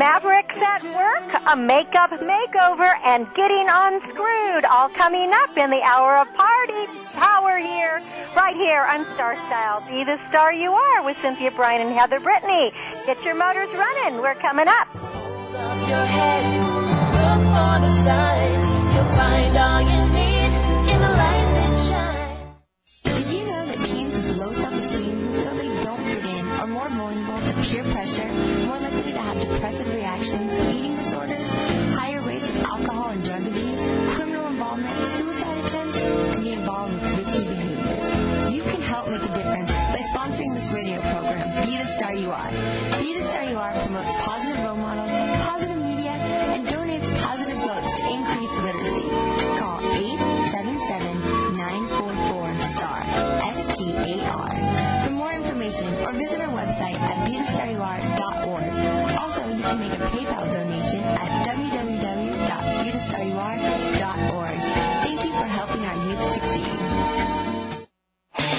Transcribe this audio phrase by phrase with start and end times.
[0.00, 6.16] Mavericks at work, a makeup makeover, and getting unscrewed, all coming up in the hour
[6.16, 8.00] of party power here,
[8.34, 9.84] right here on Star Style.
[9.86, 12.72] Be the star you are with Cynthia Brian and Heather Brittany.
[13.04, 14.22] Get your motors running.
[14.22, 14.88] We're coming up.
[30.32, 31.48] Reactions, eating disorders,
[31.94, 37.16] higher rates of alcohol and drug abuse, criminal involvement, suicide attempts, and be involved with
[37.16, 38.54] risky behaviors?
[38.54, 42.30] You can help make a difference by sponsoring this radio program, Be the Star You
[42.30, 42.50] Are.
[42.98, 44.64] Be the Star You Are promotes positive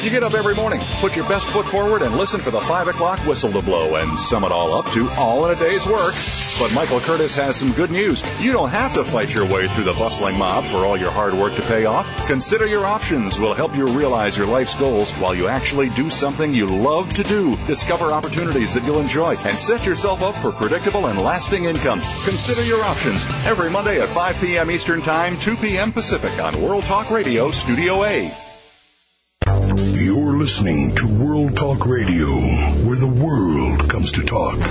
[0.02, 2.88] You get up every morning, put your best foot forward, and listen for the 5
[2.88, 6.16] o'clock whistle to blow and sum it all up to all in a day's work.
[6.57, 8.23] But Michael Curtis has some good news.
[8.41, 11.35] You don't have to fight your way through the bustling mob for all your hard
[11.35, 12.07] work to pay off.
[12.25, 16.52] Consider Your Options will help you realize your life's goals while you actually do something
[16.52, 17.55] you love to do.
[17.67, 22.00] Discover opportunities that you'll enjoy and set yourself up for predictable and lasting income.
[22.25, 24.72] Consider Your Options every Monday at 5 p.m.
[24.72, 25.91] Eastern Time, 2 p.m.
[25.91, 28.31] Pacific on World Talk Radio, Studio A.
[30.41, 32.25] Listening to World Talk Radio,
[32.81, 34.57] where the world comes to talk.
[34.57, 34.66] Well,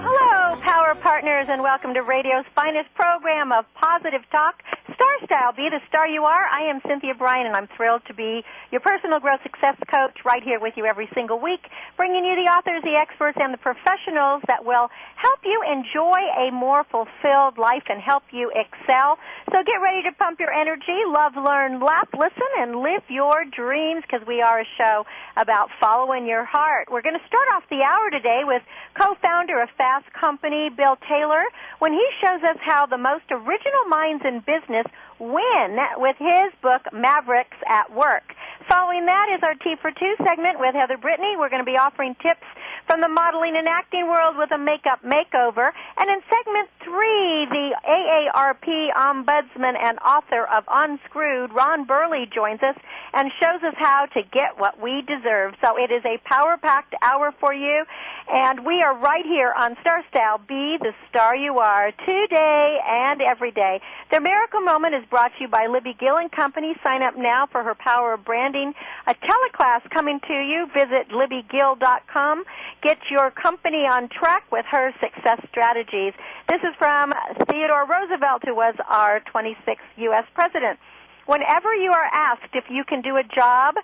[0.00, 4.62] hello, Power Partners, and welcome to radio's finest program of positive talk,
[4.96, 5.52] Star Style.
[5.52, 6.44] Be the star you are.
[6.48, 8.40] I am Cynthia Brian, and I'm thrilled to be
[8.72, 11.60] your personal growth success coach right here with you every single week,
[12.00, 14.88] bringing you the authors, the experts, and the professionals that will
[15.20, 19.20] help you enjoy a more fulfilled life and help you excel.
[19.52, 24.00] So get ready to pump your energy, love, learn, laugh, listen, and live your dreams
[24.00, 25.04] because we are a show
[25.36, 26.88] about following your heart.
[26.90, 28.64] We're going to start off the hour today with
[28.96, 31.44] co-founder of Fast Company, Bill Taylor,
[31.84, 34.85] when he shows us how the most original minds in business
[35.18, 38.34] win with his book Mavericks at Work.
[38.68, 41.36] Following that is our T for Two segment with Heather Brittany.
[41.38, 42.42] We're going to be offering tips
[42.86, 45.70] from the modeling and acting world with a makeup makeover.
[45.98, 52.76] And in segment three, the AARP ombudsman and author of Unscrewed, Ron Burley, joins us
[53.14, 55.54] and shows us how to get what we deserve.
[55.62, 57.84] So it is a power-packed hour for you.
[58.28, 60.38] And we are right here on Star Style.
[60.38, 63.80] Be the star you are today and every day.
[64.10, 66.74] The miracle moment is brought to you by Libby Gill and Company.
[66.82, 68.74] Sign up now for her Power of Branding,
[69.06, 70.66] a teleclass coming to you.
[70.74, 72.44] Visit libbygill.com.
[72.82, 76.12] Get your company on track with her success strategies.
[76.48, 77.12] This is from
[77.50, 80.24] Theodore Roosevelt, who was our 26th U.S.
[80.34, 80.78] president.
[81.26, 83.74] Whenever you are asked if you can do a job,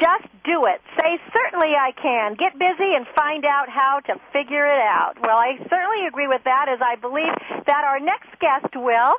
[0.00, 0.80] just do it.
[0.96, 2.34] Say, certainly I can.
[2.34, 5.20] Get busy and find out how to figure it out.
[5.20, 9.14] Well, I certainly agree with that as I believe that our next guest will.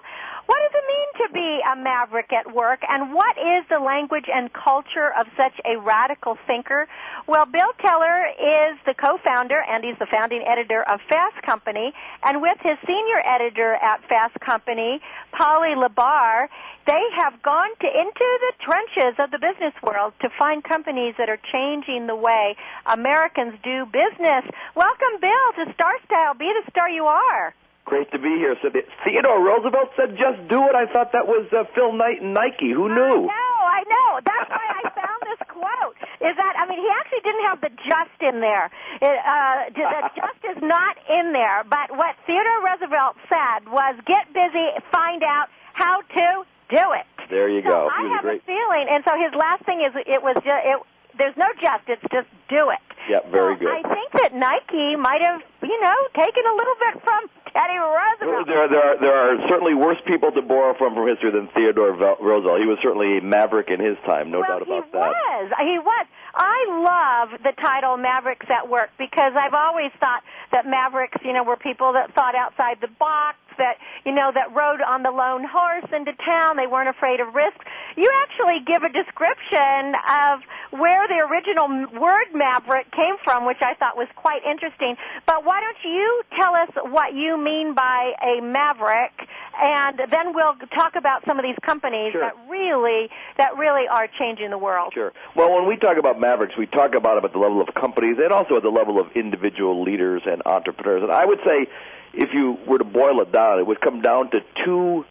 [0.46, 4.25] What does it mean to be a maverick at work and what is the language
[4.34, 6.88] and culture of such a radical thinker?
[7.28, 11.94] Well, Bill Keller is the co-founder and he's the founding editor of Fast Company
[12.24, 15.00] and with his senior editor at Fast Company,
[15.31, 16.50] Polly LaBarre,
[16.88, 21.30] they have gone to, into the trenches of the business world to find companies that
[21.30, 22.56] are changing the way
[22.86, 24.44] Americans do business.
[24.75, 26.33] Welcome, Bill, to Star Style.
[26.33, 27.54] Be the star you are.
[27.92, 28.56] Great to be here.
[28.64, 32.24] So the, Theodore Roosevelt said, "Just do it." I thought that was uh, Phil Knight
[32.24, 32.72] and Nike.
[32.72, 33.28] Who knew?
[33.28, 34.10] I know, I know.
[34.24, 36.00] That's why I found this quote.
[36.24, 38.72] Is that I mean, he actually didn't have the just in there.
[39.04, 41.68] It, uh, the just is not in there.
[41.68, 47.52] But what Theodore Roosevelt said was, "Get busy, find out how to do it." There
[47.52, 47.92] you so go.
[47.92, 48.40] I have great.
[48.40, 50.80] a feeling, and so his last thing is, it was just it.
[51.20, 51.92] There's no just.
[51.92, 52.80] It's just do it.
[53.12, 53.76] Yeah, very So good.
[53.76, 58.48] I think that Nike might have, you know, taken a little bit from Teddy Roosevelt.
[58.48, 61.92] There, there, are, there are certainly worse people to borrow from from history than Theodore
[61.92, 62.59] Roosevelt.
[62.59, 65.03] He was certainly a maverick in his time, no well, doubt about that.
[65.03, 65.51] he was.
[65.51, 66.06] Uh, he was.
[66.33, 71.44] I love the title Mavericks at Work because I've always thought that Mavericks, you know,
[71.44, 75.46] were people that thought outside the box, that, you know, that rode on the lone
[75.46, 76.58] horse into town.
[76.58, 77.62] They weren't afraid of risks.
[77.96, 80.42] You actually give a description of
[80.74, 81.68] where the original
[82.02, 84.98] word maverick came from, which I thought was quite interesting.
[85.25, 89.13] But why don't you tell us what you mean by a maverick,
[89.60, 92.22] and then we'll talk about some of these companies Sure.
[92.22, 94.94] that really that really are changing the world.
[94.94, 95.12] Sure.
[95.36, 98.18] Well, when we talk about mavericks, we talk about them at the level of companies
[98.18, 101.04] and also at the level of individual leaders and entrepreneurs.
[101.04, 101.68] And I would say,
[102.13, 105.06] if you were to boil it down, it would come down to two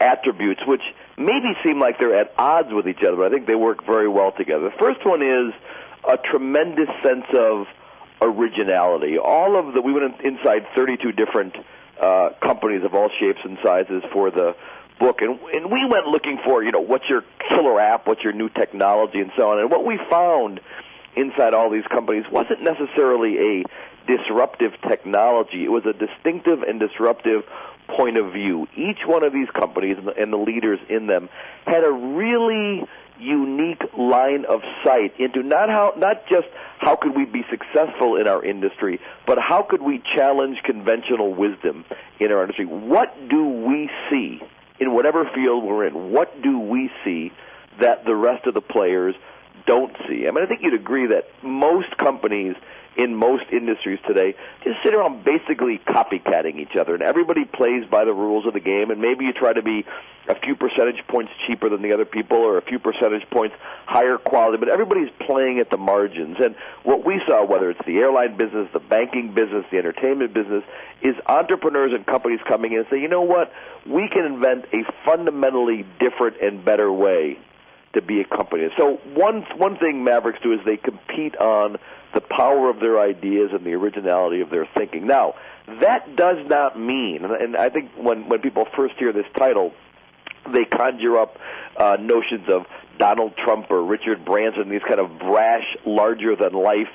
[0.00, 0.82] attributes which
[1.16, 4.08] maybe seem like they're at odds with each other, but I think they work very
[4.08, 4.70] well together.
[4.70, 5.52] The first one is
[6.08, 7.66] a tremendous sense of
[8.20, 9.18] originality.
[9.18, 11.54] All of the we went inside 32 different
[12.00, 14.54] uh, companies of all shapes and sizes for the
[14.98, 18.32] book, and and we went looking for you know what's your killer app, what's your
[18.32, 19.58] new technology, and so on.
[19.60, 20.60] And what we found
[21.16, 23.64] inside all these companies wasn't necessarily a
[24.08, 25.64] disruptive technology.
[25.64, 27.44] It was a distinctive and disruptive
[27.88, 28.66] point of view.
[28.76, 31.28] Each one of these companies and the, leaders in them
[31.66, 32.84] had a really
[33.20, 36.46] unique line of sight into not how not just
[36.78, 41.84] how could we be successful in our industry, but how could we challenge conventional wisdom
[42.20, 42.66] in our industry?
[42.66, 44.40] What do we see
[44.78, 46.12] in whatever field we're in?
[46.12, 47.32] What do we see
[47.80, 49.14] that the rest of the players
[49.66, 50.26] don't see?
[50.28, 52.54] I mean, I think you'd agree that most companies
[52.98, 54.34] in most industries today
[54.64, 58.60] just sit around basically copycatting each other, and everybody plays by the rules of the
[58.60, 58.90] game.
[58.90, 59.86] And maybe you try to be
[60.28, 63.54] a few percentage points cheaper than the other people, or a few percentage points
[63.86, 66.36] higher quality, but everybody's playing at the margins.
[66.42, 70.64] And what we saw, whether it's the airline business, the banking business, the entertainment business,
[71.00, 73.52] is entrepreneurs and companies coming in and say, you know what,
[73.86, 77.38] we can invent a fundamentally different and better way
[77.94, 78.68] to be a company.
[78.76, 81.76] So one one thing Mavericks do is they compete on
[82.14, 85.06] the power of their ideas and the originality of their thinking.
[85.06, 85.34] Now,
[85.80, 89.72] that does not mean, and- I think when when people first hear this title,
[90.52, 91.36] they conjure up
[91.76, 92.66] uh, notions of
[92.98, 96.88] Donald Trump or Richard Branson, these kind of brash, larger than life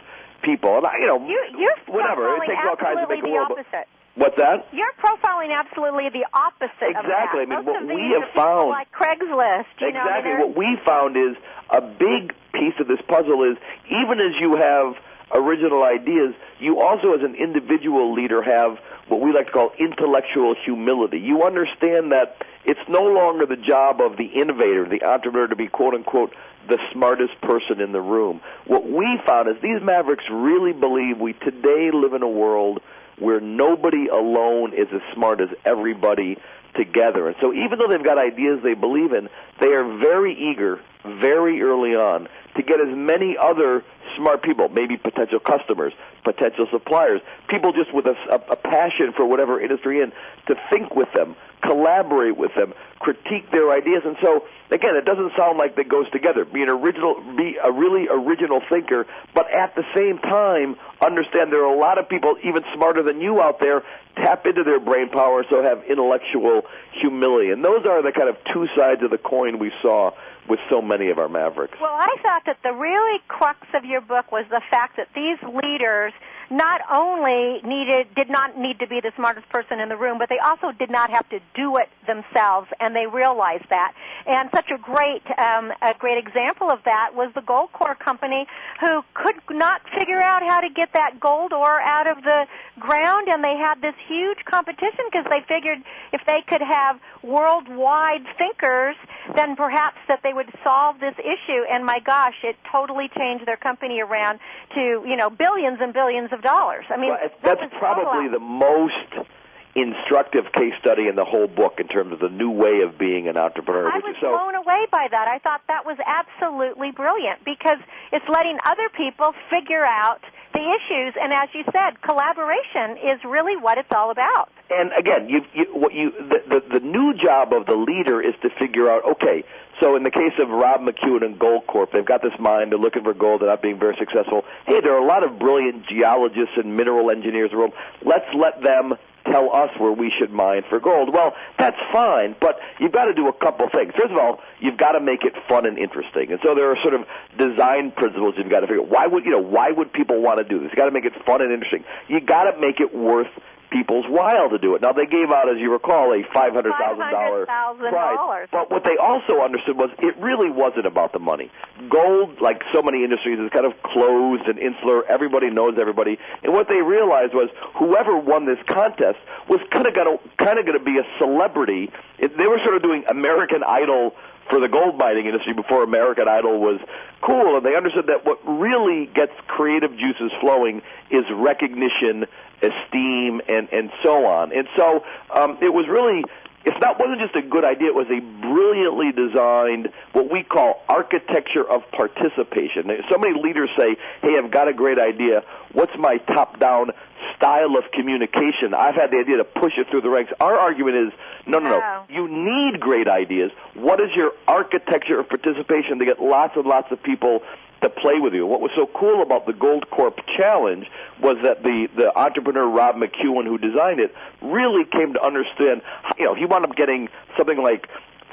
[0.43, 0.75] people.
[0.77, 2.35] And I, you know, You, you're whatever.
[2.35, 3.51] It takes all kinds to make a world.
[3.51, 3.87] opposite.
[4.15, 4.67] What's that?
[4.71, 6.93] You're profiling absolutely the opposite.
[6.93, 7.41] Exactly.
[7.41, 9.65] I mean, Most what we have found- like Craigslist.
[9.79, 10.31] You know, exactly.
[10.31, 11.35] they're- what we found is
[11.71, 13.57] a big piece of this puzzle is
[13.89, 14.95] even as you have
[15.33, 18.77] original ideas, you also, as an individual leader, have
[19.07, 21.19] what we like to call intellectual humility.
[21.19, 25.67] You understand that it's no longer the job of the innovator, the entrepreneur, to be
[25.67, 26.33] quote unquote
[26.67, 28.41] the smartest person in the room.
[28.65, 32.79] What we found is these mavericks really believe we today live in a world
[33.19, 36.37] where nobody alone is as smart as everybody
[36.75, 37.27] together.
[37.27, 39.29] And so even though they've got ideas they believe in,
[39.59, 43.83] they are very eager very early on to get as many other
[44.15, 45.93] smart people, maybe potential customers,
[46.23, 50.11] potential suppliers, people just with a, a, a passion for whatever industry in,
[50.47, 54.03] to think with them, collaborate with them, critique their ideas.
[54.05, 56.45] And so, again, it doesn't sound like that goes together.
[56.45, 61.65] Be an original, be a really original thinker, but at the same time, understand there
[61.65, 63.83] are a lot of people even smarter than you out there.
[64.15, 66.61] Tap into their brain power, so have intellectual
[67.01, 67.49] humility.
[67.49, 70.11] And those are the kind of two sides of the coin we saw
[70.47, 71.77] with so many of our mavericks.
[71.79, 75.39] Well, I thought that the really crux of your book was the fact that these
[75.41, 76.13] leaders
[76.53, 80.29] not only needed did not need to be the smartest person in the room, but
[80.29, 83.93] they also did not have to do it themselves, and they realized that.
[84.27, 88.45] And such a great um, a great example of that was the Gold Corp Company,
[88.79, 92.45] who could not figure out how to get that gold ore out of the
[92.79, 95.81] ground, and they had this huge competition because they figured
[96.13, 98.95] if they could have worldwide thinkers,
[99.35, 101.61] then perhaps that they would solve this issue.
[101.69, 104.39] And my gosh, it totally changed their company around
[104.75, 106.85] to you know billions and billions of dollars.
[106.89, 109.27] I mean, Well, that's probably the most
[109.75, 113.27] instructive case study in the whole book in terms of the new way of being
[113.27, 113.89] an entrepreneur.
[113.89, 115.27] I was so blown away by that.
[115.27, 117.79] I thought that was absolutely brilliant because
[118.11, 120.21] it's letting other people figure out
[120.53, 124.49] the issues, and as you said, collaboration is really what it's all about.
[124.69, 128.35] and again, you, you what you the, the the new job of the leader is
[128.43, 129.03] to figure out.
[129.13, 129.43] Okay,
[129.81, 132.69] so in the case of Rob McEwen and Gold Corp, they've got this mine.
[132.69, 133.41] They're looking for gold.
[133.41, 134.43] They're not being very successful.
[134.67, 137.73] Hey, there are a lot of brilliant geologists and mineral engineers in the world.
[138.05, 138.93] Let's let them
[139.25, 141.13] tell us where we should mine for gold.
[141.13, 143.93] Well, that's fine, but you've got to do a couple things.
[143.97, 146.31] First of all, you've got to make it fun and interesting.
[146.31, 147.05] And so there are sort of
[147.37, 148.89] design principles you've got to figure out.
[148.89, 150.69] Why would, you know, why would people want to do this?
[150.71, 151.83] You've got to make it fun and interesting.
[152.07, 153.31] You've got to make it worth
[153.73, 154.81] people's while to do it.
[154.81, 158.47] Now they gave out, as you recall, a five hundred thousand dollar prize.
[158.47, 158.47] $500,000.
[158.51, 161.51] But what they also understood was it really wasn't about the money.
[161.89, 165.03] Gold, like so many industries, is kind of closed and insular.
[165.09, 169.17] Everybody knows everybody, and what they realized was whoever won this contest
[169.49, 171.91] was kind of going to kind of going to be a celebrity.
[172.19, 174.13] It, they were sort of doing American Idol
[174.49, 176.79] for the gold mining industry before American Idol was
[177.21, 182.25] cool, and they understood that what really gets creative juices flowing is recognition,
[182.61, 184.51] esteem, and and so on.
[184.51, 185.03] And so
[185.35, 186.23] um, it was really.
[186.65, 187.89] It's not wasn't just a good idea.
[187.89, 192.87] It was a brilliantly designed what we call architecture of participation.
[193.11, 195.43] So many leaders say, "Hey, I've got a great idea.
[195.73, 196.91] What's my top-down
[197.35, 200.31] style of communication?" I've had the idea to push it through the ranks.
[200.39, 201.13] Our argument is,
[201.45, 201.81] no, no, no.
[201.83, 202.03] Oh.
[202.09, 203.51] You need great ideas.
[203.73, 207.41] What is your architecture of participation to get lots and lots of people
[207.81, 208.45] to play with you?
[208.45, 210.87] What was so cool about the Gold Corp Challenge
[211.21, 215.81] was that the the entrepreneur Rob McEwen, who designed it, really came to understand.
[216.17, 217.89] You know, he wound up getting something like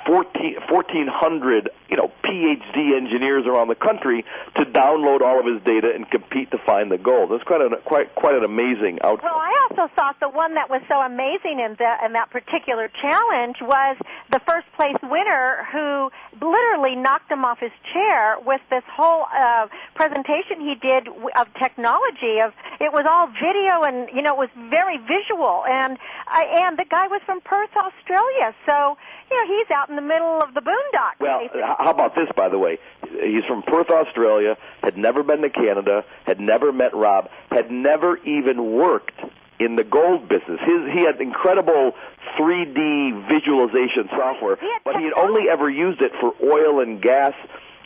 [0.06, 4.24] 14, 1,400, you know, PhD engineers around the country
[4.56, 7.32] to download all of his data and compete to find the gold.
[7.32, 9.30] It's quite an quite quite an amazing outcome.
[9.30, 12.88] Well, I also thought the one that was so amazing in the in that particular
[13.02, 13.96] challenge was
[14.30, 19.66] the first place winner who literally knocked him off his chair with this whole uh,
[19.94, 22.38] presentation he did of technology.
[22.38, 26.78] Of it was all video and you know it was very visual and I, and
[26.78, 28.54] the guy was from Perth, Australia.
[28.66, 28.96] So
[29.30, 31.18] you know he's out in the middle of the boondocks.
[31.20, 31.62] Well, basically.
[31.62, 32.78] how about this, by the way?
[33.02, 38.16] He's from Perth, Australia, had never been to Canada, had never met Rob, had never
[38.18, 39.18] even worked
[39.58, 40.58] in the gold business.
[40.64, 41.92] His he had incredible
[42.38, 47.34] 3D visualization software, He but he had only ever used it for oil and gas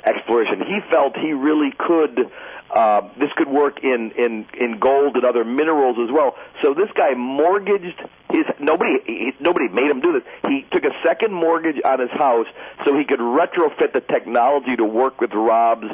[0.04, 0.60] exploration.
[0.60, 2.30] He felt he really could.
[2.70, 6.34] Uh, this could work in, in, in gold and other minerals as well.
[6.62, 10.22] So this guy mortgaged his nobody he, nobody made him do this.
[10.48, 12.46] He took a second mortgage on his house
[12.84, 15.86] so he could retrofit the technology to work with Rob's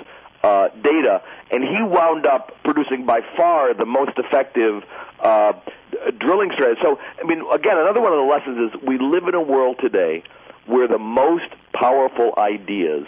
[0.43, 4.83] uh, data, and he wound up producing by far the most effective
[5.23, 5.52] uh,
[6.19, 6.81] drilling strategy.
[6.83, 9.76] So, I mean, again, another one of the lessons is we live in a world
[9.81, 10.23] today
[10.67, 13.07] where the most powerful ideas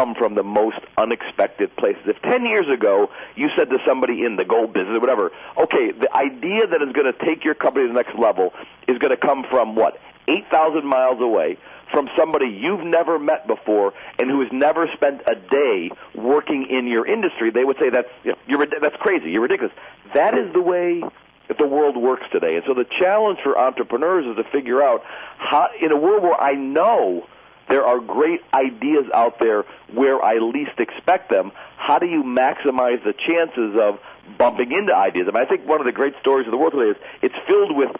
[0.00, 2.02] come from the most unexpected places.
[2.06, 5.92] If 10 years ago you said to somebody in the gold business or whatever, okay,
[5.92, 8.52] the idea that is going to take your company to the next level
[8.88, 9.98] is going to come from what?
[10.28, 11.58] 8,000 miles away
[11.92, 16.86] from somebody you've never met before and who has never spent a day working in
[16.86, 18.08] your industry, they would say that's
[18.46, 19.30] you're that's crazy.
[19.30, 19.74] You're ridiculous.
[20.14, 21.02] That is the way
[21.48, 22.54] that the world works today.
[22.54, 25.02] And so the challenge for entrepreneurs is to figure out
[25.36, 27.26] how in a world where I know
[27.70, 31.52] there are great ideas out there where I least expect them.
[31.76, 33.98] How do you maximize the chances of
[34.36, 35.26] bumping into ideas?
[35.28, 37.34] I mean, I think one of the great stories of the world today is it's
[37.46, 37.90] filled with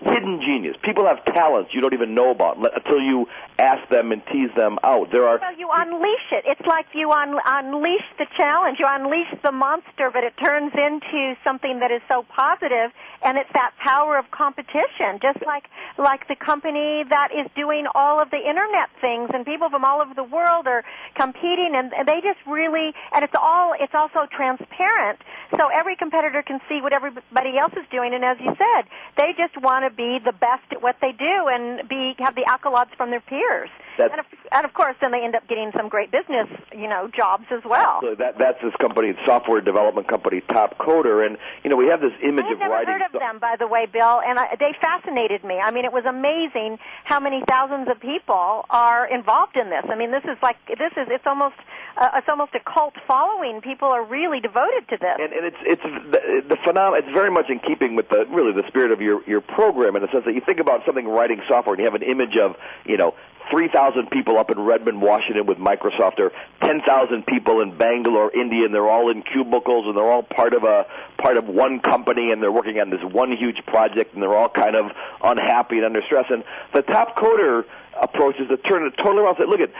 [0.00, 0.76] hidden genius.
[0.82, 3.26] People have talents you don't even know about until you
[3.58, 5.10] ask them and tease them out.
[5.10, 6.44] There are So you unleash it.
[6.46, 8.78] It's like you un- unleash the challenge.
[8.78, 13.50] You unleash the monster, but it turns into something that is so positive, and it's
[13.54, 15.18] that power of competition.
[15.20, 15.64] Just like
[15.98, 20.00] like the company that is doing all of the internet things, and people from all
[20.00, 25.18] over the world are competing, and they just really and it's all it's also transparent,
[25.58, 28.14] so every competitor can see what everybody else is doing.
[28.14, 28.86] And as you said,
[29.16, 32.42] they just want to be the best at what they do and be have the
[32.48, 33.70] accolades from their peers.
[33.96, 36.88] That's- and, of, and of course, then they end up getting some great business, you
[36.88, 37.98] know, jobs as well.
[38.00, 42.00] so that that's this company, software development company, Top Coder, and you know we have
[42.00, 42.92] this image I've of never writing.
[42.94, 45.58] heard of so- them, by the way, Bill, and I, they fascinated me.
[45.58, 49.84] I mean, it was amazing how many thousands of people are involved in this.
[49.88, 51.56] I mean, this is like this is it's almost
[51.98, 53.60] uh, it's almost a cult following.
[53.60, 55.16] People are really devoted to this.
[55.18, 58.52] and, and it's it's the, the phenom- It's very much in keeping with the really
[58.52, 61.40] the spirit of your your program in the sense that you think about something writing
[61.48, 63.14] software and you have an image of you know.
[63.50, 68.74] 3,000 people up in Redmond, Washington with Microsoft, or 10,000 people in Bangalore, India, and
[68.74, 70.84] they're all in cubicles and they're all part of a
[71.16, 74.50] part of one company and they're working on this one huge project and they're all
[74.50, 74.90] kind of
[75.24, 76.26] unhappy and under stress.
[76.28, 77.64] And the top coder
[77.98, 79.70] approach is to turn it totally around say, look at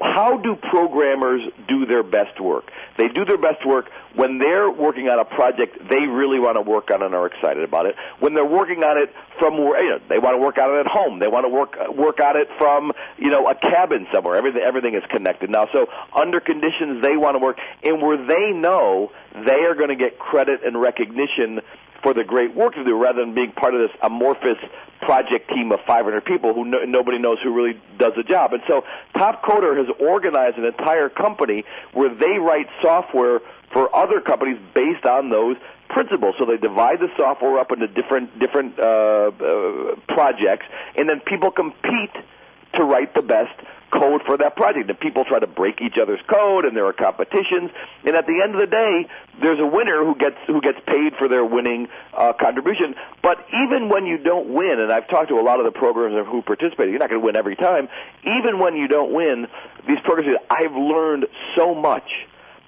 [0.00, 2.70] how do programmers do their best work?
[2.98, 6.62] They do their best work when they're working on a project they really want to
[6.62, 7.94] work on and are excited about it.
[8.20, 10.80] When they're working on it from where you know, they want to work on it
[10.80, 11.18] at home.
[11.18, 14.36] They want to work work on it from you know a cabin somewhere.
[14.36, 15.66] Everything everything is connected now.
[15.72, 19.96] So under conditions they want to work and where they know they are going to
[19.96, 21.60] get credit and recognition
[22.04, 24.58] for the great work to do rather than being part of this amorphous
[25.00, 28.52] project team of 500 people who no, nobody knows who really does the job.
[28.52, 28.84] And so
[29.16, 33.40] Top Coder has organized an entire company where they write software
[33.72, 35.56] for other companies based on those
[35.88, 36.34] principles.
[36.38, 41.50] So they divide the software up into different different uh, uh, projects, and then people
[41.50, 42.14] compete
[42.74, 43.54] to write the best
[43.94, 44.90] code for that project.
[44.90, 47.70] And people try to break each other's code, and there are competitions.
[48.04, 49.06] And at the end of the day,
[49.40, 52.94] there's a winner who gets who gets paid for their winning uh, contribution.
[53.22, 56.26] But even when you don't win, and I've talked to a lot of the programmers
[56.26, 57.88] who participated, you're not going to win every time.
[58.26, 59.46] Even when you don't win,
[59.86, 62.10] these programs, I've learned so much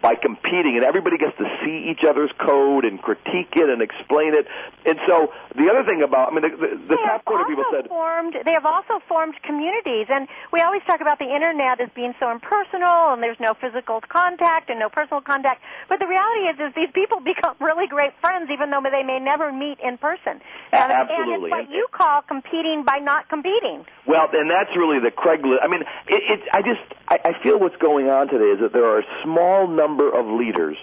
[0.02, 4.36] by competing, and everybody gets to see each other's code and critique it and explain
[4.36, 4.46] it.
[4.84, 7.88] And so the other thing about, I mean, the, the, the Top Coder people said,
[7.88, 8.36] formed.
[8.44, 12.30] They have also formed communities, and we always talk about the internet as being so
[12.30, 15.64] impersonal, and there's no physical contact and no personal contact.
[15.88, 19.18] But the reality is, is these people become really great friends, even though they may
[19.18, 20.44] never meet in person.
[20.76, 21.34] And, Absolutely.
[21.34, 23.88] And it's what you call competing by not competing.
[24.06, 25.64] Well, and that's really the Craigslist.
[25.64, 28.72] I mean, it, it, I just I, I feel what's going on today is that
[28.72, 30.76] there are a small number of leaders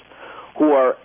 [0.57, 0.97] who are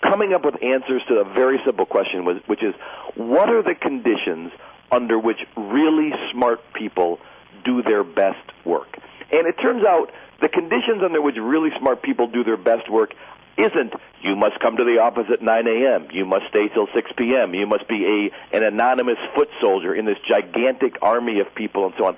[0.00, 2.74] coming up with answers to a very simple question, which- which is,
[3.16, 4.52] what are the conditions
[4.90, 7.20] under which really smart people
[7.64, 8.96] do their best work?
[9.30, 10.10] And it turns out
[10.40, 13.14] the conditions under which really smart people do their best work
[13.56, 16.08] isn't you must come to the office at 9 a.m.
[16.12, 17.54] You must stay till 6 p.m.
[17.54, 21.94] You must be a an anonymous foot soldier in this gigantic army of people and
[21.96, 22.16] so on.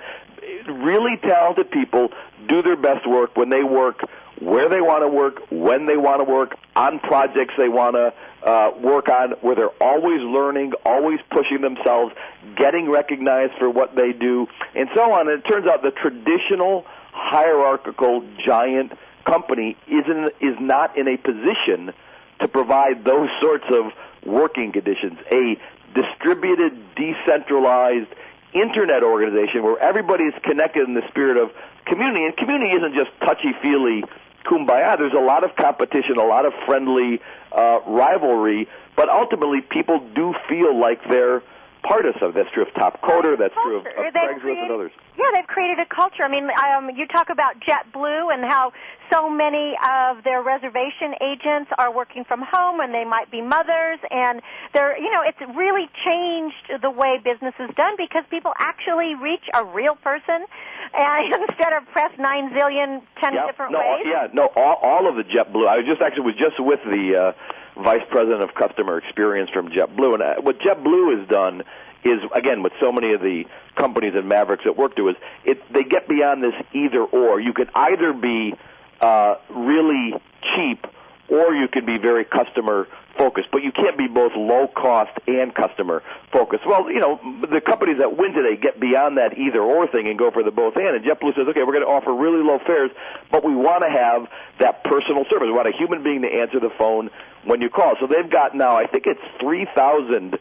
[0.66, 2.12] Really talented people
[2.46, 4.00] do their best work when they work
[4.40, 8.12] where they want to work, when they want to work, on projects they want to
[8.46, 12.14] uh, work on, where they're always learning, always pushing themselves,
[12.56, 15.28] getting recognized for what they do, and so on.
[15.28, 18.92] And it turns out the traditional hierarchical giant
[19.24, 21.92] company isn't is not in a position
[22.40, 23.92] to provide those sorts of
[24.24, 25.18] working conditions.
[25.32, 25.56] A
[25.94, 28.12] distributed, decentralized
[28.52, 31.50] internet organization where everybody is connected in the spirit of
[31.86, 34.04] community, and community isn't just touchy feely
[34.48, 34.96] kumbaya.
[34.96, 37.20] There's a lot of competition, a lot of friendly
[37.52, 41.42] uh, rivalry, but ultimately people do feel like they're
[41.88, 42.42] part of something.
[42.42, 43.38] That's true of Top Coder.
[43.38, 44.92] That's true of, of Craigslist and others.
[45.16, 46.22] Yeah, they've created a culture.
[46.22, 48.72] I mean, um, you talk about JetBlue and how
[49.12, 53.98] so many of their reservation agents are working from home, and they might be mothers,
[54.10, 54.42] and
[54.74, 59.44] they're, you know, it's really changed the way business is done because people actually reach
[59.54, 60.44] a real person,
[60.94, 64.04] and instead of press nine zillion ten yeah, different no, ways.
[64.04, 65.66] Yeah, no, all, all of the JetBlue.
[65.66, 69.68] I was just actually was just with the uh, vice president of customer experience from
[69.68, 71.62] JetBlue, and uh, what JetBlue has done
[72.04, 75.60] is again with so many of the companies and Mavericks that work to is it
[75.72, 77.40] they get beyond this either or.
[77.40, 78.54] You could either be
[79.00, 80.14] uh, really
[80.54, 80.86] cheap
[81.28, 82.86] or you can be very customer
[83.18, 86.62] focused, but you can't be both low cost and customer focused.
[86.66, 87.18] Well, you know,
[87.50, 90.50] the companies that win today get beyond that either or thing and go for the
[90.50, 90.96] both and.
[90.96, 92.90] And JetBlue says, okay, we're going to offer really low fares,
[93.32, 94.28] but we want to have
[94.60, 95.48] that personal service.
[95.48, 97.10] We want a human being to answer the phone
[97.46, 97.94] when you call.
[98.00, 100.38] So they've got now, I think it's 3,000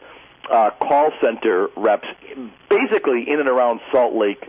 [0.50, 2.06] uh, call center reps,
[2.68, 4.44] basically in and around Salt Lake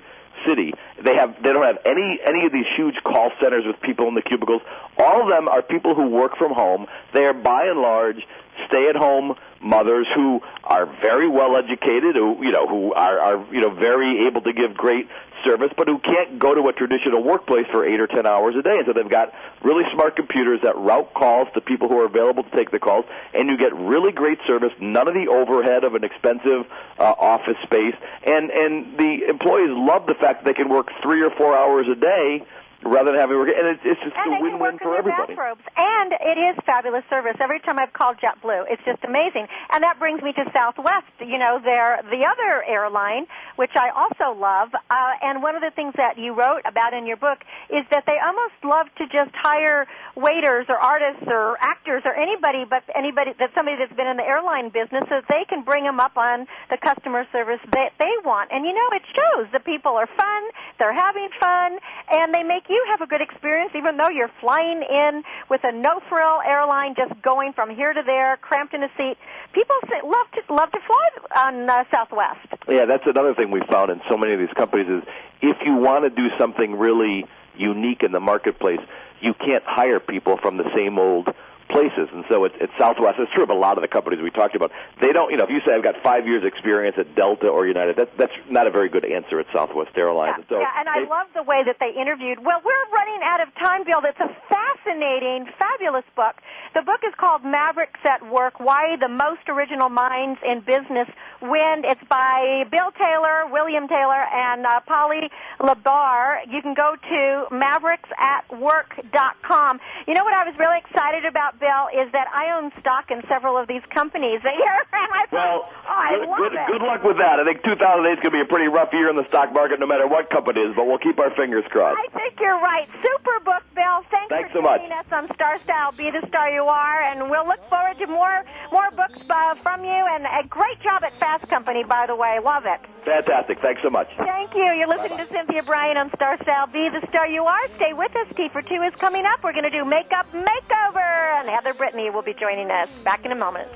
[0.45, 0.73] City.
[1.03, 4.13] They have they don't have any any of these huge call centers with people in
[4.13, 4.61] the cubicles.
[4.99, 6.85] All of them are people who work from home.
[7.13, 8.21] They are by and large
[8.67, 13.53] stay at home mothers who are very well educated, who you know who are are
[13.53, 15.07] you know very able to give great
[15.45, 18.61] service, but who can't go to a traditional workplace for eight or ten hours a
[18.61, 18.77] day.
[18.77, 22.43] And so they've got really smart computers that route calls to people who are available
[22.43, 24.71] to take the calls, and you get really great service.
[24.79, 26.65] None of the overhead of an expensive
[26.99, 31.23] uh, office space, and and the employees love the fact that they can work three
[31.23, 32.45] or four hours a day
[32.87, 33.51] rather than having to work.
[33.51, 35.35] And it's, it's just And a win-win work in for everybody.
[35.35, 35.61] bathrobes.
[35.75, 37.35] And it is fabulous service.
[37.39, 39.47] Every time I've called JetBlue, it's just amazing.
[39.71, 41.11] And that brings me to Southwest.
[41.19, 44.69] You know, they're the other airline, which I also love.
[44.73, 48.03] Uh, and one of the things that you wrote about in your book is that
[48.07, 53.33] they almost love to just hire waiters or artists or actors or anybody, but anybody
[53.39, 56.15] that somebody that's been in the airline business, so that they can bring them up
[56.17, 58.49] on the customer service that they want.
[58.51, 59.47] And you know, it shows.
[59.51, 60.41] The people are fun.
[60.79, 61.77] They're having fun,
[62.11, 65.71] and they make you have a good experience, even though you're flying in with a
[65.71, 69.17] no-frill airline, just going from here to there, cramped in a seat.
[69.53, 72.47] People say, love to love to fly on uh, Southwest.
[72.67, 75.03] Yeah, that's another thing we found in so many of these companies is
[75.41, 77.25] if you want to do something really
[77.57, 78.79] unique in the marketplace,
[79.21, 81.29] you can't hire people from the same old
[81.77, 82.09] places.
[82.11, 83.21] And so it's, it's Southwest.
[83.21, 84.71] It's true of a lot of the companies we talked about.
[84.99, 87.67] They don't, you know, if you say I've got five years experience at Delta or
[87.67, 90.41] United, that's that's not a very good answer at Southwest Airlines.
[90.49, 92.41] Yeah, so yeah, and I they- love the way that they interviewed.
[92.41, 94.01] Well, we're running out of time, Bill.
[94.03, 96.35] It's a fascinating, fabulous book.
[96.73, 101.07] The book is called Mavericks at Work: Why the Most Original Minds in Business
[101.41, 101.83] Win.
[101.85, 106.39] It's by Bill Taylor, William Taylor, and uh, Polly LaBarre.
[106.49, 109.79] You can go to mavericksatwork.com.
[110.07, 113.21] You know what I was really excited about, Bill, is that I own stock in
[113.27, 114.83] several of these companies that you're.
[114.97, 116.59] And Well, oh, I good, love good, it.
[116.67, 117.39] good luck with that.
[117.39, 119.79] I think 2008 is going to be a pretty rough year in the stock market,
[119.79, 120.75] no matter what company it is.
[120.75, 121.99] But we'll keep our fingers crossed.
[121.99, 122.87] I think you're right.
[123.03, 124.01] Super book, Bill.
[124.09, 124.81] Thanks, Thanks for so much.
[124.89, 125.91] us on Star Style.
[125.93, 129.83] Be the star you are, and we'll look forward to more more books uh, from
[129.83, 129.91] you.
[130.15, 132.39] And a great job at Fast Company, by the way.
[132.39, 132.79] Love it.
[133.03, 133.59] Fantastic.
[133.59, 134.07] Thanks so much.
[134.15, 134.63] Thank you.
[134.79, 136.67] You're listening to Cynthia Brian on Star Style.
[136.67, 137.67] Be the star you are.
[137.75, 138.27] Stay with us.
[138.37, 139.43] T for two is coming up.
[139.43, 142.87] We're going to do makeup makeover, and Heather Brittany will be joining us.
[143.03, 143.67] Back in a moment.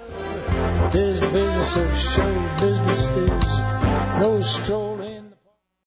[0.93, 3.59] This business of show business is
[4.21, 5.00] no stroll.